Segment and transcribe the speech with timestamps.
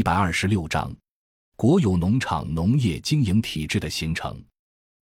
[0.00, 0.90] 一百二十六章，
[1.56, 4.42] 国有农场农业经营体制的形成。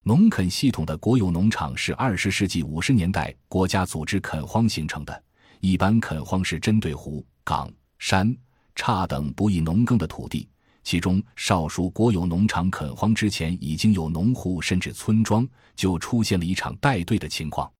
[0.02, 5.22] 农垦系统的国有农场是二十世纪五十年代国家组织垦荒形成的。
[5.60, 8.36] 一般垦荒是针对湖、港、山、
[8.74, 10.48] 岔等不宜农耕的土地，
[10.82, 17.70] 其中少数国有农场垦荒之前，已经有农户甚至村庄就出现了一场带队的情况。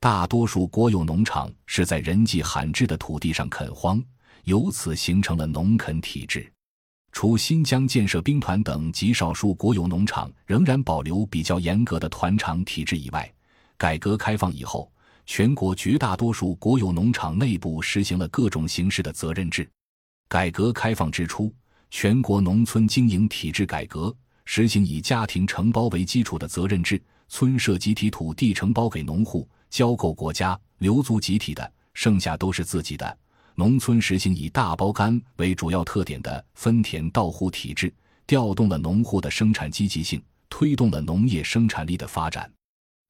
[0.00, 4.02] 大多数国有农场是在人迹罕至的土地上垦荒，
[4.42, 6.52] 由此形成了农垦体制。
[7.18, 13.32] 除新疆建设兵团等极少数国有农场仍然保留比较严格的团场体制以外，
[13.78, 14.92] 改革开放以后，
[15.24, 19.66] 全国绝大多数国有农场内部实行了各种形式的责任制。
[20.28, 21.50] 改革开放之初，
[21.90, 24.14] 全国农村经营体制改革，
[24.44, 29.48] 实行以家庭承包为基础的责任制，村社集体土地承包给农户。
[29.70, 33.18] 交够国家留足集体的，剩下都是自己的。
[33.58, 37.90] 农村实行以大包干为主要特点的分田到户体制，
[38.26, 42.52] 调动了农户的生产积极性，推动了农业生产力的发展。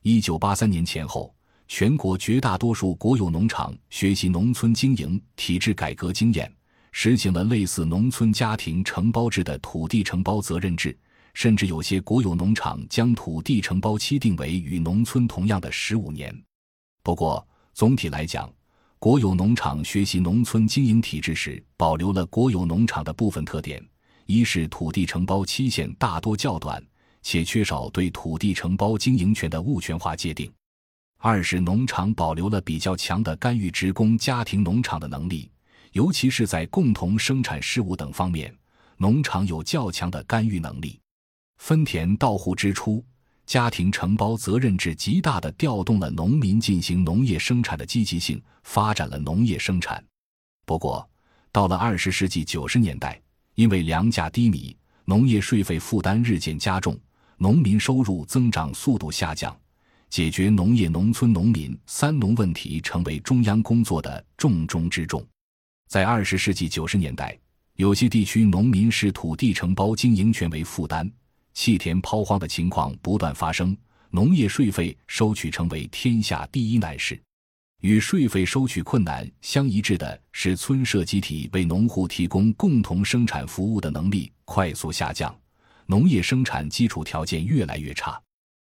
[0.04, 1.34] 一九八三年前后，
[1.66, 6.48] 全国绝大多数国有农场学习农村经营体制改革经验，
[6.92, 10.96] 实行了类似农村家庭承包制的土地承包责任制。
[11.34, 16.32] 甚至有些国有农场将土地承包期定为与农村同样的十五年。
[17.02, 18.50] 不过，总体来讲，
[19.06, 23.80] 国有农场学习农村经营体制时，保留了国有农场的部分特点：
[24.24, 26.84] 一是土地承包期限大多较短，
[27.22, 30.50] 且缺少对土地承包经营权的物权化界定；
[31.18, 35.48] 二是农场保留了比较强的干预职工家庭农场的能力，
[35.92, 38.52] 尤其是在共同生产事务等方面，
[38.96, 40.98] 农场有较强的干预能力。
[41.58, 43.04] 分田到户之初，
[43.46, 50.04] 家庭承包责任制极大地调动了农民进行农业生产的积极性，发展了农业生产。
[50.64, 51.08] 不过，
[51.52, 53.20] 到了二十世纪九十年代，
[53.54, 56.98] 因为粮价低迷，农业税费负担日渐加重，
[57.38, 59.56] 农民收入增长速度下降，
[60.10, 65.24] 解决农业农村农民“三农”问题成为中央工作的重中之重。
[65.86, 67.38] 在二十世纪九十年代，
[67.76, 71.08] 有些地区农民视土地承包经营权为负担。
[71.56, 73.74] 弃田抛荒的情况不断发生，
[74.10, 77.18] 农业税费收取成为天下第一难事。
[77.80, 85.34] 与税费收取困难相一致的是，村社集体为农户提供共同生产服务的能力快速下降，
[85.86, 88.20] 农业生产基础条件越来越差。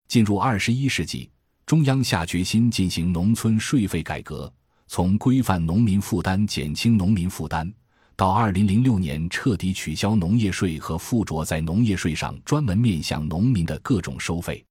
[0.10, 1.32] 进入二十一世纪，
[1.66, 4.54] 中央下决心进行农村税费改革，
[4.88, 7.74] 从规范农民负担减轻农民负担。
[8.16, 14.64] 到二零零六年彻底取消农业税和附着在农业税上专门面向农民的各种收费，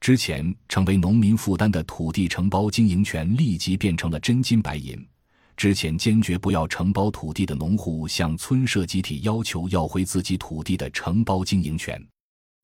[0.00, 5.06] 之前成为农民负担的土地承包经营权立即变成了真金白银。
[5.56, 12.02] 之前坚决不要承包土地的农户向村社集体要求要回自己土地的承包经营权，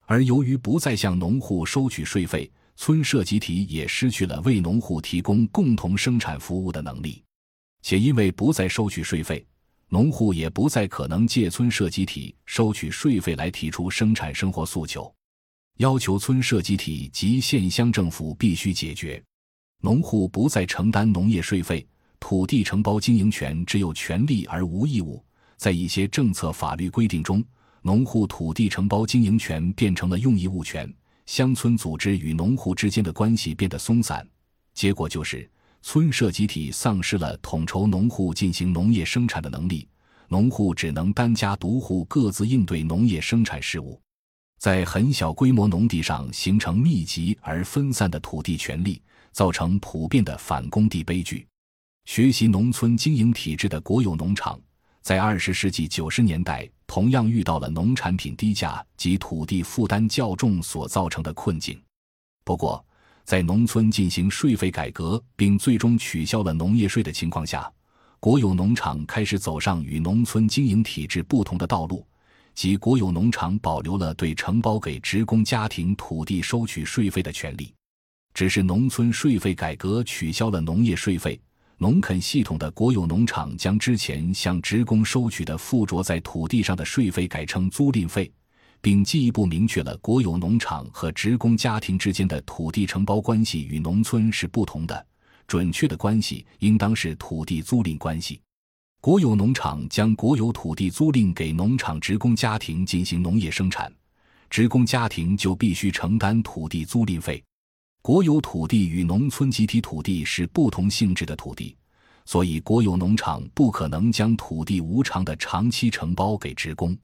[0.07, 7.23] 而由于不再向农户收取税费，村社集体也失去了为农户提供共同生产服务的能力，
[7.83, 9.47] 且因为不再收取税费。
[9.89, 15.13] 农户也不再可能借村社集体收取税费来提出生产生活诉求，
[15.77, 19.23] 要求村社集体及县乡政府必须解决。
[19.83, 21.87] 农户不再承担农业税费，
[22.19, 25.25] 土地承包经营权只有权利而无义务。
[25.57, 27.45] 在一些政策法律规定中，
[27.83, 30.93] 农户土地承包经营权变成了用益物权，
[31.27, 34.27] 乡村组织与农户之间的关系变得松散，
[34.75, 35.49] 结果就是。
[35.89, 39.89] 村社集体丧失了统筹农户进行农业生产的能力，
[40.27, 43.97] 农户只能单家独户各自应对农业生产事务，
[44.59, 51.47] 在很小规模农地上形成密集而分散的土地权利，造成普遍的反工地悲剧。
[52.05, 54.61] 学习农村经营体制的国有农场，
[55.03, 61.81] 在二十世纪九十年代同样遇到了农产品低价及土地负担较重所造成的困境。
[62.45, 62.85] 不过，
[63.27, 67.69] 在农村进行税费改革，并最终取消了农业税的情况下，
[68.21, 72.07] 国有农场开始走上与农村经营体制不同的道路，
[72.55, 77.75] 即国有农场保留了对承包给职工家庭土地收取税费的权利。
[78.33, 81.41] 只是农村税费改革取消了农业税费，
[81.79, 88.31] 农垦系统的国有农场将之前向职工收取的附着在土地上的税费改成租赁费。
[88.87, 95.07] 并进一步明确了国有农场和职工家庭之间的土地承包关系与农村是不同的，
[95.49, 98.41] 准确的关系应当是土地租赁关系。
[99.01, 103.93] 国有农场将国有土地租赁给农场职工家庭进行农业生产，
[104.49, 107.43] 职工家庭就必须承担土地租赁费。
[108.03, 111.77] 国有土地与农村集体土地是不同性质的土地，
[112.25, 116.97] 所以国有农场不可能将土地无偿的长期承包给职工。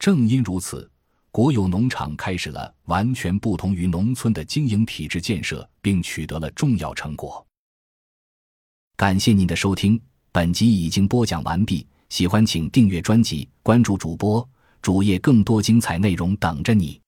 [0.00, 0.90] 正因如此，
[1.32, 7.44] 国有农场开始了完全不同于农村的经营体制建设，并取得了重要成果。
[8.98, 9.98] 感谢您的收听，
[10.30, 11.86] 本集已经播讲完毕。
[12.10, 14.46] 喜欢请订阅专辑，关注主播
[14.82, 17.00] 主页，更多精彩内容等着你。